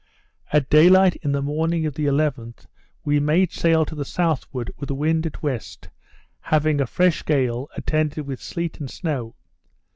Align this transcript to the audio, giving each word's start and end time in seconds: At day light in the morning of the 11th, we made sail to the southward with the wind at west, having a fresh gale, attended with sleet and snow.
At 0.51 0.67
day 0.67 0.89
light 0.89 1.15
in 1.17 1.31
the 1.31 1.43
morning 1.43 1.85
of 1.85 1.93
the 1.93 2.07
11th, 2.07 2.65
we 3.05 3.19
made 3.19 3.51
sail 3.51 3.85
to 3.85 3.93
the 3.93 4.03
southward 4.03 4.71
with 4.75 4.87
the 4.87 4.95
wind 4.95 5.27
at 5.27 5.43
west, 5.43 5.89
having 6.39 6.81
a 6.81 6.87
fresh 6.87 7.23
gale, 7.23 7.69
attended 7.77 8.25
with 8.25 8.41
sleet 8.41 8.79
and 8.79 8.89
snow. 8.89 9.35